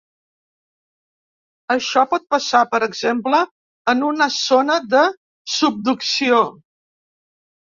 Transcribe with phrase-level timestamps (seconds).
[1.75, 3.43] Això pot passar, per exemple,
[3.93, 5.05] en una zona de
[5.61, 6.43] subducció.